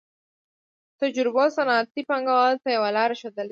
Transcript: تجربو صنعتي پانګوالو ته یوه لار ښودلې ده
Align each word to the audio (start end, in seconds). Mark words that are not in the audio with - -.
تجربو 1.01 1.43
صنعتي 1.57 2.01
پانګوالو 2.09 2.61
ته 2.63 2.69
یوه 2.77 2.89
لار 2.95 3.11
ښودلې 3.19 3.45
ده 3.47 3.49